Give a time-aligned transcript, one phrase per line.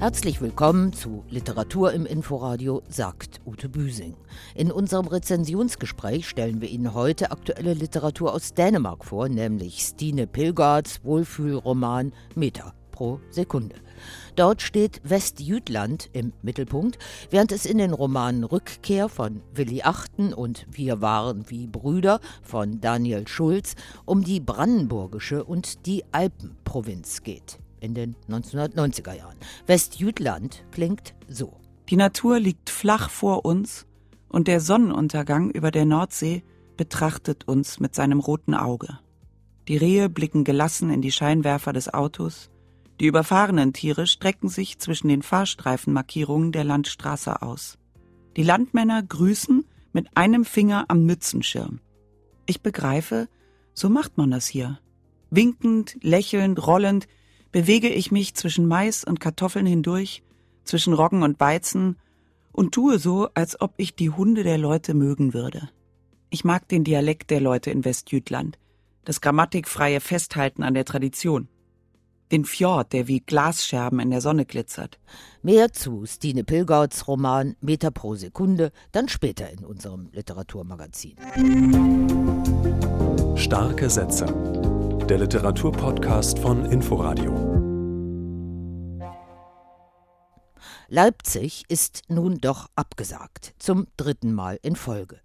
[0.00, 4.16] Herzlich willkommen zu Literatur im Inforadio, sagt Ute Büsing.
[4.54, 11.04] In unserem Rezensionsgespräch stellen wir Ihnen heute aktuelle Literatur aus Dänemark vor, nämlich Stine Pilgards
[11.04, 13.76] Wohlfühlroman Meter pro Sekunde.
[14.34, 16.98] Dort steht Westjütland im Mittelpunkt,
[17.30, 22.80] während es in den Romanen Rückkehr von Willi Achten und Wir waren wie Brüder von
[22.80, 29.36] Daniel Schulz um die brandenburgische und die Alpenprovinz geht in den 1990er Jahren.
[29.68, 31.60] Westjütland klingt so.
[31.90, 33.86] Die Natur liegt flach vor uns
[34.28, 36.42] und der Sonnenuntergang über der Nordsee
[36.76, 38.98] betrachtet uns mit seinem roten Auge.
[39.68, 42.50] Die Rehe blicken gelassen in die Scheinwerfer des Autos,
[43.00, 47.78] die überfahrenen Tiere strecken sich zwischen den Fahrstreifenmarkierungen der Landstraße aus.
[48.36, 51.80] Die Landmänner grüßen mit einem Finger am Mützenschirm.
[52.46, 53.28] Ich begreife,
[53.74, 54.78] so macht man das hier.
[55.30, 57.06] Winkend, lächelnd, rollend
[57.52, 60.22] bewege ich mich zwischen Mais und Kartoffeln hindurch,
[60.64, 61.96] zwischen Roggen und Weizen
[62.52, 65.70] und tue so, als ob ich die Hunde der Leute mögen würde.
[66.30, 68.58] Ich mag den Dialekt der Leute in Westjütland,
[69.04, 71.48] das grammatikfreie Festhalten an der Tradition.
[72.30, 74.98] Den Fjord, der wie Glasscherben in der Sonne glitzert.
[75.42, 81.16] Mehr zu Stine Pilgauts Roman Meter pro Sekunde, dann später in unserem Literaturmagazin.
[83.36, 84.26] Starke Sätze
[85.08, 87.57] der Literaturpodcast von Inforadio.
[90.90, 95.20] Leipzig ist nun doch abgesagt, zum dritten Mal in Folge.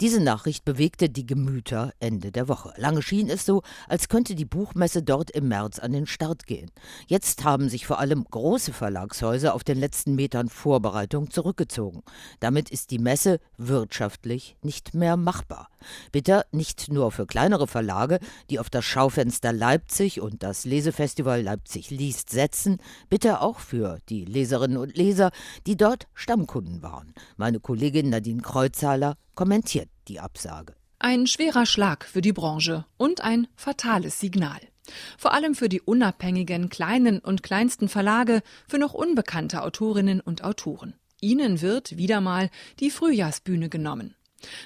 [0.00, 2.72] Diese Nachricht bewegte die Gemüter Ende der Woche.
[2.76, 6.70] Lange schien es so, als könnte die Buchmesse dort im März an den Start gehen.
[7.08, 12.04] Jetzt haben sich vor allem große Verlagshäuser auf den letzten Metern Vorbereitung zurückgezogen.
[12.38, 15.68] Damit ist die Messe wirtschaftlich nicht mehr machbar.
[16.12, 21.90] Bitter nicht nur für kleinere Verlage, die auf das Schaufenster Leipzig und das Lesefestival Leipzig
[21.90, 22.78] liest setzen,
[23.10, 25.07] bitter auch für die Leserinnen und Leser,
[25.66, 27.14] die dort Stammkunden waren.
[27.36, 30.74] Meine Kollegin Nadine Kreuzhaler kommentiert die Absage.
[30.98, 34.60] Ein schwerer Schlag für die Branche und ein fatales Signal.
[35.16, 40.94] Vor allem für die unabhängigen kleinen und kleinsten Verlage, für noch unbekannte Autorinnen und Autoren.
[41.20, 42.50] Ihnen wird wieder mal
[42.80, 44.14] die Frühjahrsbühne genommen.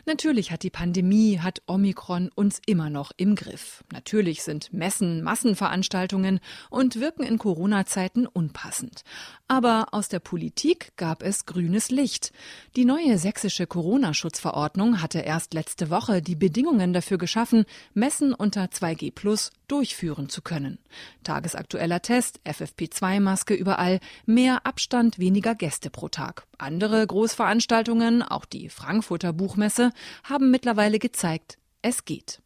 [0.04, 3.84] Natürlich hat die Pandemie, hat Omikron uns immer noch im Griff.
[3.92, 6.40] Natürlich sind Messen, Massenveranstaltungen
[6.70, 9.02] und wirken in Corona-Zeiten unpassend.
[9.48, 12.32] Aber aus der Politik gab es grünes Licht.
[12.76, 19.12] Die neue sächsische Corona-Schutzverordnung hatte erst letzte Woche die Bedingungen dafür geschaffen, Messen unter 2G
[19.12, 20.78] Plus durchführen zu können.
[21.24, 26.46] Tagesaktueller Test, FFP2-Maske überall, mehr Abstand, weniger Gäste pro Tag.
[26.58, 29.61] Andere Großveranstaltungen, auch die Frankfurter Buchmesse,
[30.24, 32.40] haben mittlerweile gezeigt, es geht.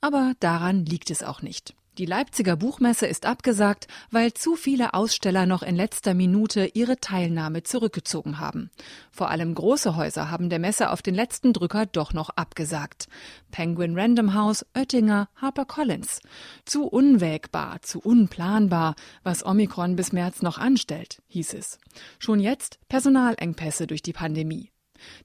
[0.00, 1.74] Aber daran liegt es auch nicht.
[1.98, 7.64] Die Leipziger Buchmesse ist abgesagt, weil zu viele Aussteller noch in letzter Minute ihre Teilnahme
[7.64, 8.70] zurückgezogen haben.
[9.10, 13.08] Vor allem große Häuser haben der Messe auf den letzten Drücker doch noch abgesagt.
[13.50, 16.22] Penguin Random House, Oettinger, HarperCollins.
[16.64, 21.78] Zu unwägbar, zu unplanbar, was Omikron bis März noch anstellt, hieß es.
[22.18, 24.70] Schon jetzt Personalengpässe durch die Pandemie.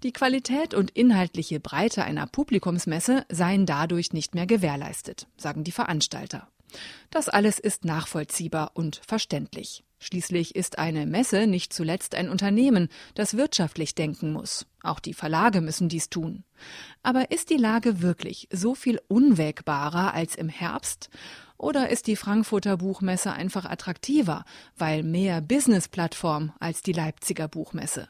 [0.04, 6.48] Die Qualität und inhaltliche Breite einer Publikumsmesse seien dadurch nicht mehr gewährleistet, sagen die Veranstalter.
[7.10, 9.84] Das alles ist nachvollziehbar und verständlich.
[10.00, 14.68] Schließlich ist eine Messe nicht zuletzt ein Unternehmen, das wirtschaftlich denken muss.
[14.84, 16.44] Auch die Verlage müssen dies tun.
[17.02, 21.10] Aber ist die Lage wirklich so viel unwägbarer als im Herbst?
[21.58, 24.46] Oder ist die Frankfurter Buchmesse einfach attraktiver,
[24.76, 28.08] weil mehr Business-Plattform als die Leipziger Buchmesse?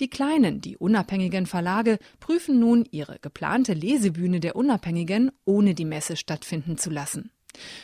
[0.00, 6.16] Die kleinen, die unabhängigen Verlage prüfen nun ihre geplante Lesebühne der Unabhängigen, ohne die Messe
[6.16, 7.30] stattfinden zu lassen.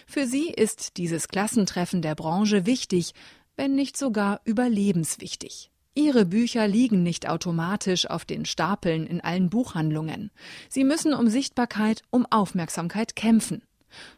[0.06, 3.12] Für sie ist dieses Klassentreffen der Branche wichtig,
[3.56, 5.70] wenn nicht sogar überlebenswichtig.
[5.94, 10.30] Ihre Bücher liegen nicht automatisch auf den Stapeln in allen Buchhandlungen.
[10.70, 13.62] Sie müssen um Sichtbarkeit, um Aufmerksamkeit kämpfen.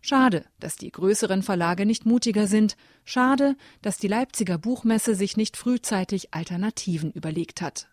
[0.01, 2.77] Schade, dass die größeren Verlage nicht mutiger sind.
[3.05, 7.89] Schade, dass die Leipziger Buchmesse sich nicht frühzeitig Alternativen überlegt hat.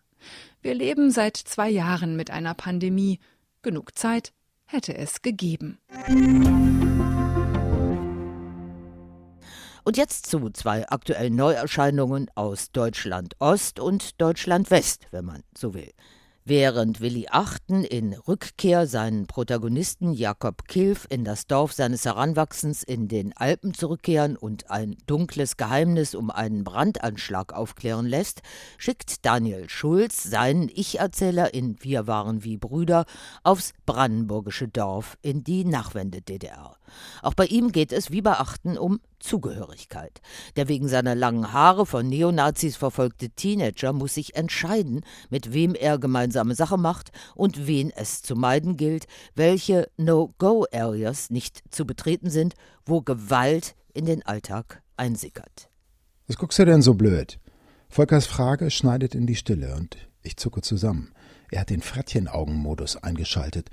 [0.60, 3.18] Wir leben seit zwei Jahren mit einer Pandemie.
[3.62, 4.32] Genug Zeit
[4.66, 5.78] hätte es gegeben.
[9.84, 15.74] Und jetzt zu zwei aktuellen Neuerscheinungen aus Deutschland Ost und Deutschland West, wenn man so
[15.74, 15.92] will.
[16.44, 23.06] Während Willi Achten in Rückkehr seinen Protagonisten Jakob Kilf in das Dorf seines Heranwachsens in
[23.06, 28.42] den Alpen zurückkehren und ein dunkles Geheimnis um einen Brandanschlag aufklären lässt,
[28.76, 33.04] schickt Daniel Schulz seinen Ich-Erzähler in Wir waren wie Brüder
[33.44, 36.76] aufs brandenburgische Dorf in die Nachwende-DDR.
[37.22, 40.20] Auch bei ihm geht es wie bei Achten um Zugehörigkeit.
[40.56, 45.98] Der wegen seiner langen Haare von Neonazis verfolgte Teenager muss sich entscheiden, mit wem er
[45.98, 52.54] gemeinsame Sache macht und wen es zu meiden gilt, welche No-Go-Areas nicht zu betreten sind,
[52.84, 55.70] wo Gewalt in den Alltag einsickert.
[56.26, 57.38] Was guckst du denn so blöd?
[57.88, 61.12] Volkers Frage schneidet in die Stille und ich zucke zusammen.
[61.50, 63.68] Er hat den Frettchenaugenmodus eingeschaltet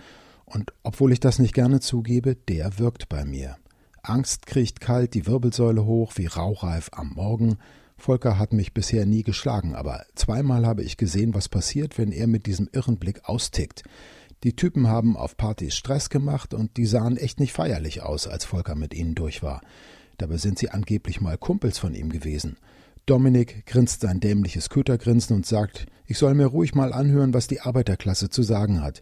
[0.45, 3.57] und obwohl ich das nicht gerne zugebe, der wirkt bei mir.
[4.03, 7.57] Angst kriecht kalt die Wirbelsäule hoch wie rauchreif am Morgen.
[7.97, 12.27] Volker hat mich bisher nie geschlagen, aber zweimal habe ich gesehen, was passiert, wenn er
[12.27, 13.83] mit diesem irren Blick austickt.
[14.43, 18.45] Die Typen haben auf Partys Stress gemacht und die sahen echt nicht feierlich aus, als
[18.45, 19.61] Volker mit ihnen durch war.
[20.17, 22.57] Dabei sind sie angeblich mal Kumpels von ihm gewesen.
[23.05, 27.59] Dominik grinst sein dämliches Kötergrinsen und sagt, ich soll mir ruhig mal anhören, was die
[27.61, 29.01] Arbeiterklasse zu sagen hat.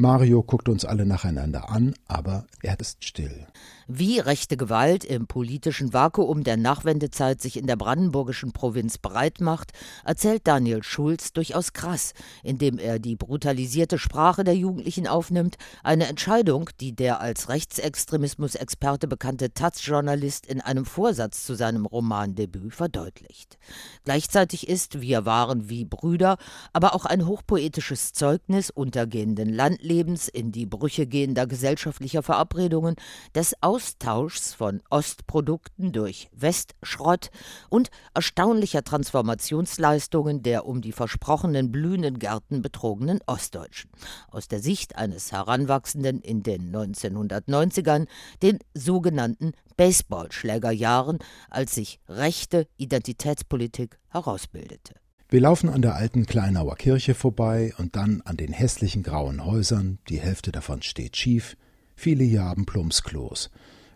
[0.00, 3.48] Mario guckt uns alle nacheinander an, aber er ist still.
[3.88, 9.72] Wie rechte Gewalt im politischen Vakuum der Nachwendezeit sich in der brandenburgischen Provinz breit macht,
[10.04, 12.12] erzählt Daniel Schulz durchaus krass,
[12.44, 19.52] indem er die brutalisierte Sprache der Jugendlichen aufnimmt, eine Entscheidung, die der als Rechtsextremismusexperte bekannte
[19.52, 23.58] Taz-Journalist in einem Vorsatz zu seinem Romandebüt verdeutlicht.
[24.04, 26.36] Gleichzeitig ist Wir waren wie Brüder,
[26.72, 29.87] aber auch ein hochpoetisches Zeugnis untergehenden Landlebens
[30.28, 32.94] in die Brüche gehender gesellschaftlicher Verabredungen,
[33.34, 37.30] des Aus Austauschs von Ostprodukten durch Westschrott
[37.70, 43.90] und erstaunlicher Transformationsleistungen der um die versprochenen blühenden Gärten betrogenen Ostdeutschen.
[44.30, 48.08] Aus der Sicht eines Heranwachsenden in den 1990ern,
[48.42, 51.18] den sogenannten Baseballschlägerjahren,
[51.48, 54.94] als sich rechte Identitätspolitik herausbildete.
[55.30, 59.98] Wir laufen an der alten Kleinauer Kirche vorbei und dann an den hässlichen grauen Häusern,
[60.08, 61.54] die Hälfte davon steht schief,
[61.94, 63.50] Viele hier haben Plumpsklos.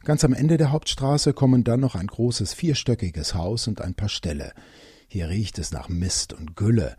[0.05, 4.11] Ganz am Ende der Hauptstraße kommen dann noch ein großes vierstöckiges Haus und ein paar
[4.11, 4.53] Ställe.
[5.09, 6.97] Hier riecht es nach Mist und Gülle.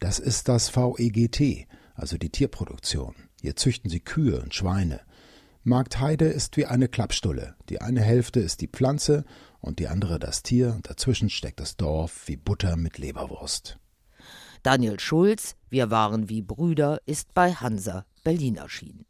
[0.00, 3.14] Das ist das VEGT, also die Tierproduktion.
[3.40, 5.00] Hier züchten sie Kühe und Schweine.
[5.62, 7.54] Marktheide ist wie eine Klappstulle.
[7.68, 9.24] Die eine Hälfte ist die Pflanze
[9.66, 13.78] und die andere das Tier, dazwischen steckt das Dorf wie Butter mit Leberwurst.
[14.62, 19.06] Daniel Schulz, Wir waren wie Brüder, ist bei Hansa Berlin erschienen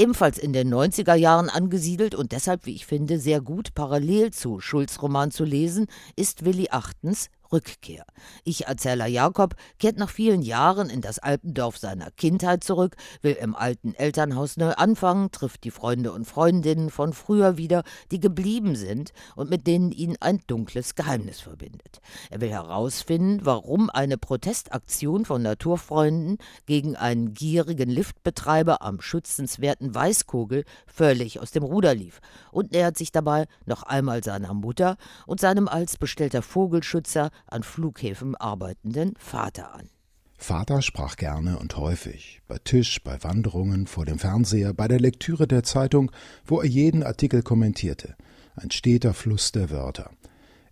[0.00, 4.58] ebenfalls in den 90er Jahren angesiedelt und deshalb, wie ich finde, sehr gut parallel zu
[4.58, 8.04] Schulz Roman zu lesen, ist Willi Achtens Rückkehr.
[8.44, 13.94] Ich-Erzähler Jakob kehrt nach vielen Jahren in das Alpendorf seiner Kindheit zurück, will im alten
[13.94, 19.50] Elternhaus neu anfangen, trifft die Freunde und Freundinnen von früher wieder, die geblieben sind und
[19.50, 22.00] mit denen ihn ein dunkles Geheimnis verbindet.
[22.30, 30.64] Er will herausfinden, warum eine Protestaktion von Naturfreunden gegen einen gierigen Liftbetreiber am schützenswerten Weißkogel
[30.86, 32.20] völlig aus dem Ruder lief
[32.52, 38.34] und nähert sich dabei noch einmal seiner Mutter und seinem als bestellter Vogelschützer an Flughäfen
[38.36, 39.88] arbeitenden Vater an.
[40.36, 45.46] Vater sprach gerne und häufig, bei Tisch, bei Wanderungen, vor dem Fernseher, bei der Lektüre
[45.46, 46.10] der Zeitung,
[46.46, 48.16] wo er jeden Artikel kommentierte,
[48.56, 50.10] ein steter Fluss der Wörter.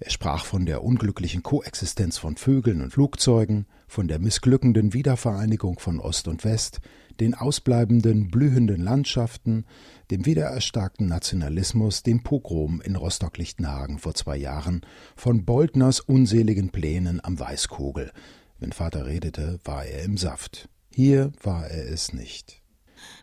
[0.01, 6.01] Er sprach von der unglücklichen Koexistenz von Vögeln und Flugzeugen, von der missglückenden Wiedervereinigung von
[6.01, 6.81] Ost und West,
[7.21, 9.65] den ausbleibenden, blühenden Landschaften,
[10.11, 14.83] dem wiedererstarkten Nationalismus, dem Pogrom in Rostock-Lichtenhagen vor zwei Jahren,
[15.17, 18.13] von Boldners unseligen Plänen am Weißkogel.
[18.59, 20.69] Wenn Vater redete, war er im Saft.
[20.93, 22.63] Hier war er es nicht.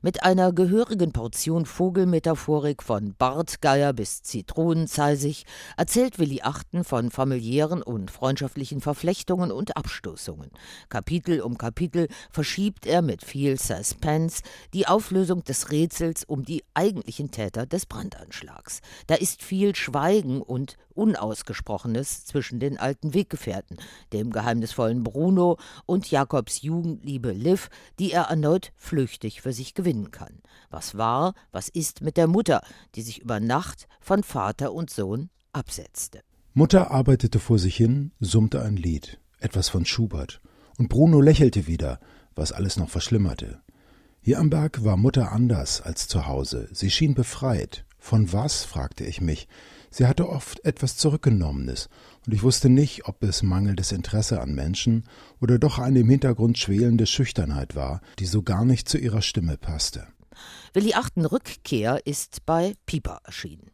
[0.02, 5.46] Mit einer gehörigen Portion Vogelmetaphorik von Bartgeier bis Zitronenzeisig
[5.78, 10.52] erzählt Willi Achten von familiären und freundschaftlichen Verflechtungen und Abstoßungen.
[10.90, 14.42] Kapitel um Kapitel verschiebt er mit viel Suspense
[14.74, 18.82] die Auflösung des Rätsels um die eigentlichen Täter des Brandanschlags.
[19.08, 23.78] Da ist viel Schweigen und Unausgesprochenes zwischen den alten Weggefährten,
[24.14, 30.42] dem geheimnisvollen Bruno und Jakobs Jugendliebe Liv, die er erneut flüchtig für sich gewinnen kann.
[30.70, 32.62] Was war, was ist mit der Mutter,
[32.96, 36.22] die sich über Nacht von Vater und Sohn absetzte?
[36.54, 40.42] Mutter arbeitete vor sich hin, summte ein Lied, etwas von Schubert,
[40.78, 42.00] und Bruno lächelte wieder,
[42.34, 43.62] was alles noch verschlimmerte.
[44.22, 46.68] Hier am Berg war Mutter anders als zu Hause.
[46.72, 48.64] Sie schien befreit, Von was?
[48.64, 49.48] fragte ich mich.
[49.98, 51.88] Sie hatte oft etwas Zurückgenommenes,
[52.28, 55.06] und ich wusste nicht, ob es mangelndes Interesse an Menschen
[55.40, 59.56] oder doch eine im Hintergrund schwelende Schüchternheit war, die so gar nicht zu ihrer Stimme
[59.56, 60.06] passte.
[60.74, 63.72] Willi Achten Rückkehr ist bei Pieper erschienen.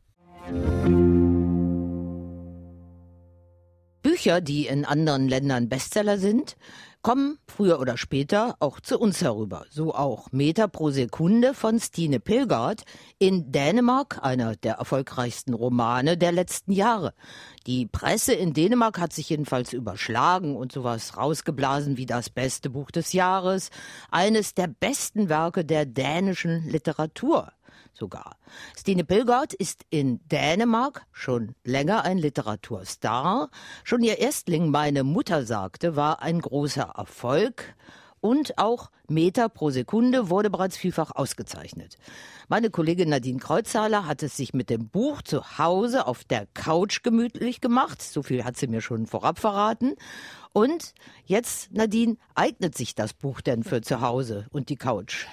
[4.22, 6.56] Bücher, die in anderen Ländern Bestseller sind,
[7.02, 9.66] kommen früher oder später auch zu uns herüber.
[9.72, 12.84] So auch Meter pro Sekunde von Stine Pilgard
[13.18, 17.16] in Dänemark, einer der erfolgreichsten Romane der letzten Jahre.
[17.66, 22.92] Die Presse in Dänemark hat sich jedenfalls überschlagen und sowas rausgeblasen wie das beste Buch
[22.92, 23.72] des Jahres,
[24.12, 27.52] eines der besten Werke der dänischen Literatur
[27.94, 28.38] sogar.
[28.78, 33.50] Stine Pilgard ist in Dänemark schon länger ein Literaturstar.
[33.84, 37.76] Schon ihr Erstling Meine Mutter sagte war ein großer Erfolg
[38.22, 41.98] und auch Meter pro Sekunde wurde bereits vielfach ausgezeichnet.
[42.48, 47.02] Meine Kollegin Nadine Kreuzhaler hat es sich mit dem Buch zu Hause auf der Couch
[47.04, 48.02] gemütlich gemacht.
[48.02, 49.96] So viel hat sie mir schon vorab verraten.
[50.54, 50.94] Und
[51.26, 55.26] jetzt, Nadine, eignet sich das Buch denn für zu Hause und die Couch?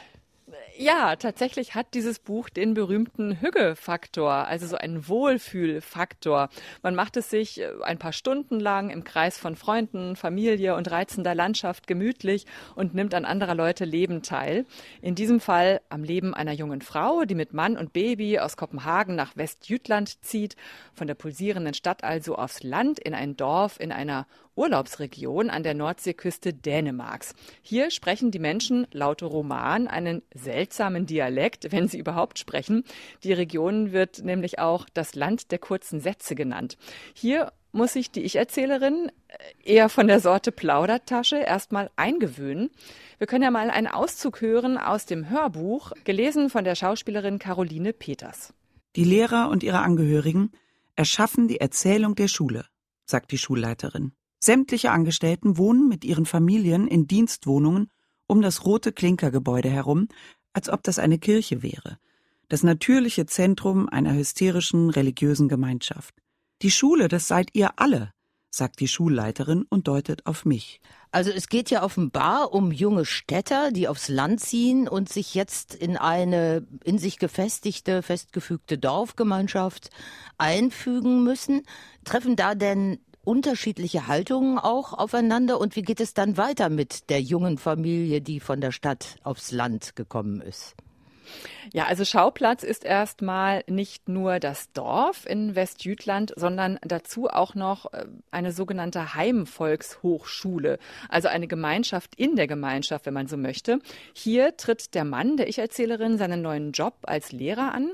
[0.81, 6.51] Ja, tatsächlich hat dieses Buch den berühmten Hügge-Faktor, also so einen Wohlfühlfaktor.
[6.83, 10.89] Man macht es sich äh, ein paar Stunden lang im Kreis von Freunden, Familie und
[10.89, 14.67] reizender Landschaft gemütlich und nimmt an anderer Leute Leben teil.
[15.03, 19.17] In diesem Fall am Leben einer jungen Frau, die mit Mann und Baby aus Kopenhagen
[19.17, 20.55] nach Westjütland zieht,
[20.95, 25.75] von der pulsierenden Stadt also aufs Land in ein Dorf in einer Urlaubsregion an der
[25.75, 27.35] Nordseeküste Dänemarks.
[27.63, 32.85] Hier sprechen die Menschen laut Roman einen seltsamen Dialekt, wenn sie überhaupt sprechen.
[33.23, 36.77] Die Region wird nämlich auch das Land der kurzen Sätze genannt.
[37.15, 42.71] Hier muss sich die Ich-Erzählerin äh, eher von der Sorte Plaudertasche erstmal eingewöhnen.
[43.19, 47.93] Wir können ja mal einen Auszug hören aus dem Hörbuch, gelesen von der Schauspielerin Caroline
[47.93, 48.53] Peters.
[48.97, 50.51] Die Lehrer und ihre Angehörigen
[50.97, 52.65] erschaffen die Erzählung der Schule,
[53.05, 54.13] sagt die Schulleiterin.
[54.41, 57.91] Sämtliche Angestellten wohnen mit ihren Familien in Dienstwohnungen
[58.29, 60.09] um das rote Klinkergebäude herum,
[60.53, 61.99] als ob das eine Kirche wäre,
[62.49, 66.15] das natürliche Zentrum einer hysterischen religiösen Gemeinschaft.
[66.63, 68.13] Die Schule, das seid ihr alle,
[68.51, 70.81] sagt die Schulleiterin und deutet auf mich.
[71.11, 75.75] Also es geht ja offenbar um junge Städter, die aufs Land ziehen und sich jetzt
[75.75, 79.91] in eine in sich gefestigte, festgefügte Dorfgemeinschaft
[80.37, 81.63] einfügen müssen.
[82.05, 87.21] Treffen da denn unterschiedliche Haltungen auch aufeinander und wie geht es dann weiter mit der
[87.21, 90.77] jungen Familie, die von der Stadt aufs Land gekommen ist?
[91.73, 97.93] Ja, also Schauplatz ist erstmal nicht nur das Dorf in Westjütland, sondern dazu auch noch
[97.93, 103.81] äh, eine sogenannte Heimvolkshochschule, also eine Gemeinschaft in der Gemeinschaft, wenn man so möchte.
[104.15, 107.93] Hier tritt der Mann der Ich-Erzählerin seinen neuen Job als Lehrer an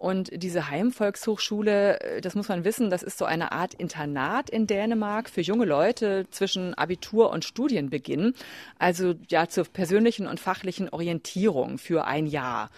[0.00, 4.66] und diese Heimvolkshochschule, äh, das muss man wissen, das ist so eine Art Internat in
[4.66, 8.32] Dänemark für junge Leute zwischen Abitur und Studienbeginn.
[8.78, 12.70] Also ja zur persönlichen und fachlichen Orientierung für ein Jahr.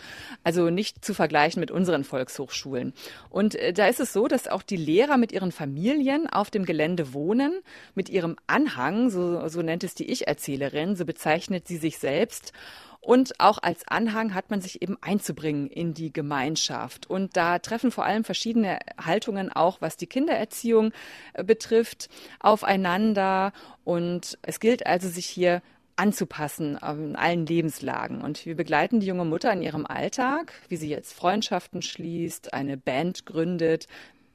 [0.42, 2.92] Also nicht zu vergleichen mit unseren Volkshochschulen.
[3.30, 6.64] Und äh, da ist es so, dass auch die Lehrer mit ihren Familien auf dem
[6.64, 7.52] Gelände wohnen,
[7.94, 12.52] mit ihrem Anhang, so, so nennt es die Ich-Erzählerin, so bezeichnet sie sich selbst.
[13.04, 17.10] Und auch als Anhang hat man sich eben einzubringen in die Gemeinschaft.
[17.10, 20.92] Und da treffen vor allem verschiedene Haltungen auch, was die Kindererziehung
[21.34, 23.52] äh, betrifft, aufeinander.
[23.82, 25.62] Und es gilt also, sich hier
[25.96, 28.22] anzupassen in allen Lebenslagen.
[28.22, 32.76] Und wir begleiten die junge Mutter in ihrem Alltag, wie sie jetzt Freundschaften schließt, eine
[32.76, 33.88] Band gründet,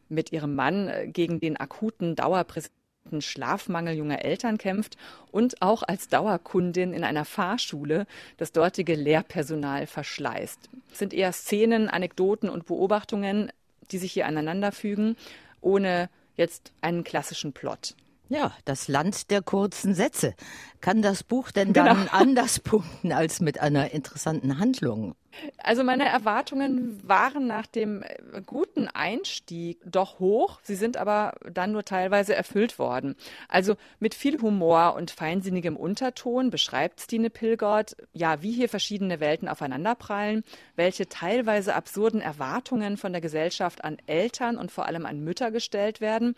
[0.10, 2.77] mit ihrem Mann äh, gegen den akuten Dauerpräsidenten
[3.22, 4.98] Schlafmangel junger Eltern kämpft
[5.32, 8.06] und auch als Dauerkundin in einer Fahrschule
[8.38, 10.70] das dortige Lehrpersonal verschleißt.
[10.92, 13.52] Es sind eher Szenen, Anekdoten und Beobachtungen,
[13.92, 15.16] die sich hier aneinanderfügen,
[15.62, 17.96] ohne jetzt einen klassischen Plot.
[18.30, 20.36] Ja, das Land der kurzen Sätze.
[20.82, 22.12] Kann das Buch denn dann genau.
[22.12, 25.16] anders punkten als mit einer interessanten Handlung?
[25.58, 30.60] Also meine Erwartungen waren nach dem äh, guten Einstieg doch hoch.
[30.64, 33.16] Sie sind aber dann nur teilweise erfüllt worden.
[33.48, 39.48] Also mit viel Humor und feinsinnigem Unterton beschreibt Stine Pilgord, ja, wie hier verschiedene Welten
[39.48, 40.44] aufeinanderprallen,
[40.76, 46.02] welche teilweise absurden Erwartungen von der Gesellschaft an Eltern und vor allem an Mütter gestellt
[46.02, 46.36] werden.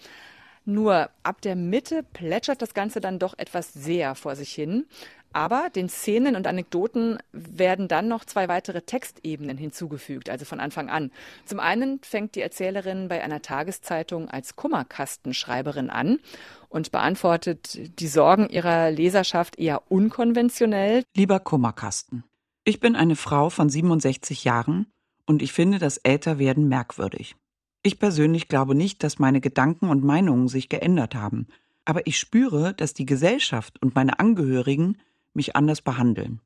[0.66, 4.86] Nur ab der Mitte plätschert das Ganze dann doch etwas sehr vor sich hin.
[5.32, 10.89] Aber den Szenen und Anekdoten werden dann noch zwei weitere Textebenen hinzugefügt, also von Anfang
[10.89, 11.12] an.
[11.46, 16.20] Zum einen fängt die Erzählerin bei einer Tageszeitung als Kummerkastenschreiberin an
[16.68, 21.04] und beantwortet die Sorgen ihrer Leserschaft eher unkonventionell.
[21.16, 22.24] Lieber Kummerkasten,
[22.63, 24.88] ich bin eine Frau von 67 Jahren
[25.30, 27.36] Und ich finde das Älterwerden merkwürdig.
[27.82, 31.48] Ich persönlich glaube nicht, dass meine Gedanken und Meinungen sich geändert haben,
[31.86, 34.98] aber ich spüre, dass die Gesellschaft und meine Angehörigen
[35.34, 36.42] mich anders behandeln.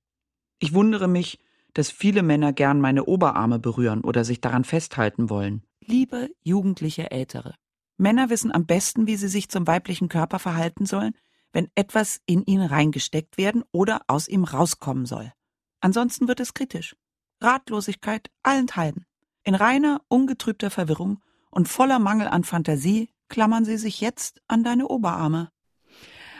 [0.60, 1.40] Ich wundere mich,
[1.74, 5.63] dass viele Männer gern meine Oberarme berühren oder sich daran festhalten wollen.
[5.86, 7.56] Liebe jugendliche Ältere.
[7.98, 11.16] Männer wissen am besten, wie sie sich zum weiblichen Körper verhalten sollen,
[11.52, 15.32] wenn etwas in ihn reingesteckt werden oder aus ihm rauskommen soll.
[15.82, 16.96] Ansonsten wird es kritisch.
[17.42, 19.06] Ratlosigkeit allenthalben.
[19.45, 24.88] In reiner, ungetrübter Verwirrung und voller Mangel an Fantasie klammern sie sich jetzt an deine
[24.88, 25.50] Oberarme.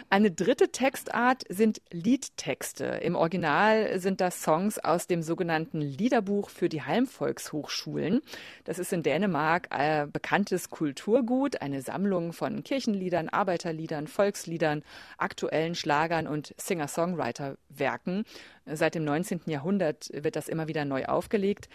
[0.10, 2.86] Eine dritte Textart sind Liedtexte.
[2.86, 8.22] Im Original sind das Songs aus dem sogenannten Liederbuch für die Heimvolkshochschulen.
[8.64, 14.84] Das ist in Dänemark ein bekanntes Kulturgut, eine Sammlung von Kirchenliedern, Arbeiterliedern, Volksliedern,
[15.18, 18.24] aktuellen Schlagern und Singer-Songwriter-Werken.
[18.66, 19.42] Seit dem 19.
[19.48, 21.70] Jahrhundert wird das immer wieder neu aufgelegt.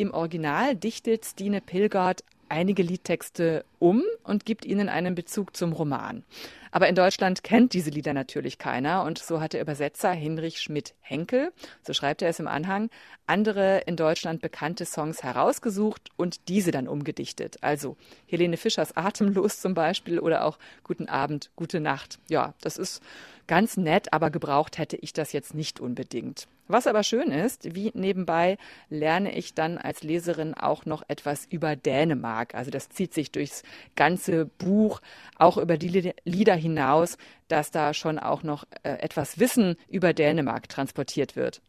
[0.00, 6.24] Im Original dichtet Stine Pilgard einige Liedtexte um und gibt ihnen einen Bezug zum Roman.
[6.70, 11.52] Aber in Deutschland kennt diese Lieder natürlich keiner und so hat der Übersetzer Hinrich Schmidt-Henkel,
[11.82, 12.88] so schreibt er es im Anhang,
[13.26, 17.58] andere in Deutschland bekannte Songs herausgesucht und diese dann umgedichtet.
[17.60, 22.18] Also Helene Fischers Atemlos zum Beispiel oder auch Guten Abend, Gute Nacht.
[22.30, 23.02] Ja, das ist
[23.46, 26.48] ganz nett, aber gebraucht hätte ich das jetzt nicht unbedingt.
[26.70, 28.56] Was aber schön ist, wie nebenbei
[28.90, 32.54] lerne ich dann als Leserin auch noch etwas über Dänemark.
[32.54, 33.64] Also das zieht sich durchs
[33.96, 35.00] ganze Buch,
[35.36, 37.16] auch über die Lieder hinaus,
[37.48, 41.60] dass da schon auch noch äh, etwas Wissen über Dänemark transportiert wird.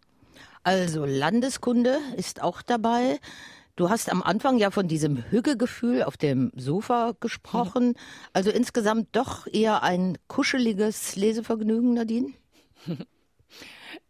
[0.61, 3.19] Also Landeskunde ist auch dabei.
[3.75, 7.95] Du hast am Anfang ja von diesem Hügegefühl auf dem Sofa gesprochen.
[8.33, 12.33] Also insgesamt doch eher ein kuscheliges Lesevergnügen, Nadine?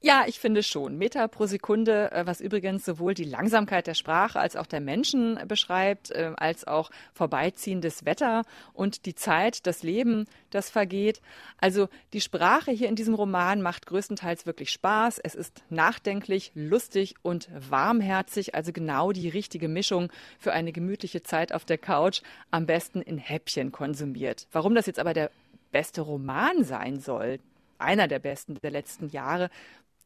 [0.02, 0.98] Ja, ich finde schon.
[0.98, 5.40] Meter pro Sekunde, äh, was übrigens sowohl die Langsamkeit der Sprache als auch der Menschen
[5.48, 11.22] beschreibt, äh, als auch vorbeiziehendes Wetter und die Zeit, das Leben, das vergeht.
[11.58, 15.20] Also die Sprache hier in diesem Roman macht größtenteils wirklich Spaß.
[15.20, 21.54] Es ist nachdenklich, lustig und warmherzig, also genau die richtige Mischung für eine gemütliche Zeit
[21.54, 24.48] auf der Couch, am besten in Häppchen konsumiert.
[24.52, 25.32] Warum das jetzt aber der
[25.72, 27.40] beste Roman sein soll,
[27.82, 29.50] einer der besten der letzten Jahre,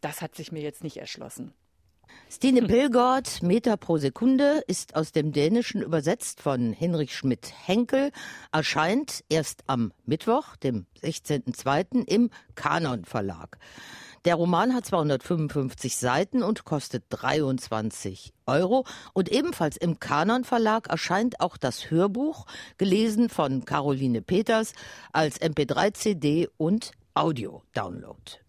[0.01, 1.53] das hat sich mir jetzt nicht erschlossen.
[2.29, 8.11] Stine Pilgord, Meter pro Sekunde, ist aus dem Dänischen übersetzt von Hinrich Schmidt-Henkel,
[8.51, 12.07] erscheint erst am Mittwoch, dem 16.02.
[12.07, 13.57] im Kanon Verlag.
[14.25, 18.83] Der Roman hat 255 Seiten und kostet 23 Euro.
[19.13, 22.47] Und ebenfalls im Kanon Verlag erscheint auch das Hörbuch,
[22.79, 24.73] gelesen von Caroline Peters,
[25.13, 28.39] als MP3-CD und Audio-Download.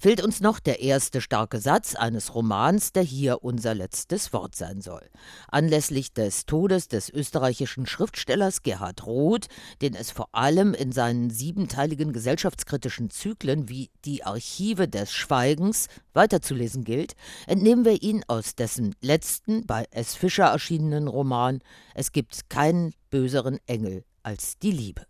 [0.00, 4.80] Fehlt uns noch der erste starke Satz eines Romans, der hier unser letztes Wort sein
[4.80, 5.02] soll.
[5.48, 9.48] Anlässlich des Todes des österreichischen Schriftstellers Gerhard Roth,
[9.82, 16.84] den es vor allem in seinen siebenteiligen gesellschaftskritischen Zyklen wie Die Archive des Schweigens weiterzulesen
[16.84, 17.12] gilt,
[17.46, 20.14] entnehmen wir ihn aus dessen letzten bei S.
[20.14, 21.60] Fischer erschienenen Roman
[21.94, 25.09] Es gibt keinen böseren Engel als die Liebe.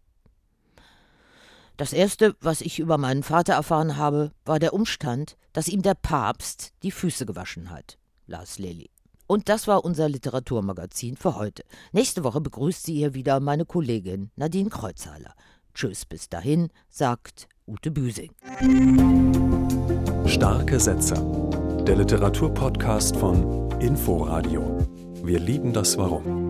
[1.81, 5.95] Das Erste, was ich über meinen Vater erfahren habe, war der Umstand, dass ihm der
[5.95, 8.90] Papst die Füße gewaschen hat, las Lilly.
[9.27, 11.62] Und das war unser Literaturmagazin für heute.
[11.93, 15.33] Nächste Woche begrüßt sie hier wieder meine Kollegin Nadine Kreuzhaler.
[15.73, 18.33] Tschüss, bis dahin, sagt Ute Büsing.
[20.27, 21.14] Starke Sätze.
[21.87, 24.87] Der Literaturpodcast von Inforadio.
[25.25, 26.49] Wir lieben das Warum.